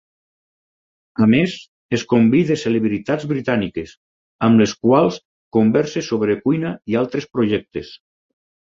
[1.25, 1.53] A més,
[1.97, 3.95] es convida celebritats britàniques,
[4.49, 5.23] amb les quals
[5.61, 7.97] conversa sobre cuina i altres projectes.